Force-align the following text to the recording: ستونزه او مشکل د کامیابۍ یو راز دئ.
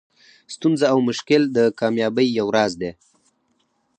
ستونزه 0.53 0.85
او 0.93 0.99
مشکل 1.09 1.41
د 1.55 1.57
کامیابۍ 1.79 2.27
یو 2.39 2.47
راز 2.55 2.71
دئ. 2.81 2.91